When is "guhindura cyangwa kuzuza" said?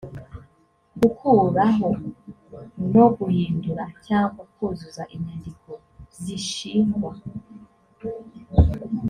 3.17-5.03